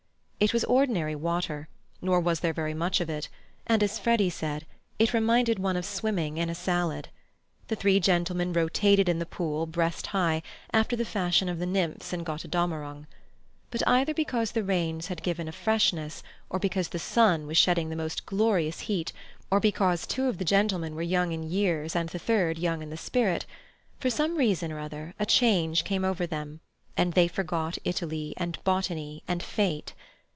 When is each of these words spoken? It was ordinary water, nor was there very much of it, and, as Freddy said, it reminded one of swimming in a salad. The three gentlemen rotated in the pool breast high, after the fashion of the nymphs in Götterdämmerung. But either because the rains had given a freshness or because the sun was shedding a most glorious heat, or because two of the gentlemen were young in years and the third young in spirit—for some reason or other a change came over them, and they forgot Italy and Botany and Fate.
It 0.43 0.53
was 0.53 0.63
ordinary 0.63 1.13
water, 1.13 1.69
nor 2.01 2.19
was 2.19 2.39
there 2.39 2.51
very 2.51 2.73
much 2.73 2.99
of 2.99 3.11
it, 3.11 3.29
and, 3.67 3.83
as 3.83 3.99
Freddy 3.99 4.31
said, 4.31 4.65
it 4.97 5.13
reminded 5.13 5.59
one 5.59 5.77
of 5.77 5.85
swimming 5.85 6.37
in 6.37 6.49
a 6.49 6.55
salad. 6.55 7.09
The 7.67 7.75
three 7.75 7.99
gentlemen 7.99 8.51
rotated 8.51 9.07
in 9.07 9.19
the 9.19 9.27
pool 9.27 9.67
breast 9.67 10.07
high, 10.07 10.41
after 10.73 10.95
the 10.95 11.05
fashion 11.05 11.47
of 11.47 11.59
the 11.59 11.67
nymphs 11.67 12.11
in 12.11 12.25
Götterdämmerung. 12.25 13.05
But 13.69 13.87
either 13.87 14.15
because 14.15 14.53
the 14.53 14.63
rains 14.63 15.05
had 15.09 15.21
given 15.21 15.47
a 15.47 15.51
freshness 15.51 16.23
or 16.49 16.57
because 16.57 16.87
the 16.87 16.97
sun 16.97 17.45
was 17.45 17.55
shedding 17.59 17.93
a 17.93 17.95
most 17.95 18.25
glorious 18.25 18.79
heat, 18.79 19.13
or 19.51 19.59
because 19.59 20.07
two 20.07 20.25
of 20.25 20.39
the 20.39 20.43
gentlemen 20.43 20.95
were 20.95 21.03
young 21.03 21.33
in 21.33 21.43
years 21.51 21.95
and 21.95 22.09
the 22.09 22.17
third 22.17 22.57
young 22.57 22.81
in 22.81 22.97
spirit—for 22.97 24.09
some 24.09 24.35
reason 24.37 24.71
or 24.71 24.79
other 24.79 25.13
a 25.19 25.25
change 25.27 25.83
came 25.83 26.03
over 26.03 26.25
them, 26.25 26.61
and 26.97 27.13
they 27.13 27.27
forgot 27.27 27.77
Italy 27.83 28.33
and 28.37 28.57
Botany 28.63 29.21
and 29.27 29.43
Fate. 29.43 29.93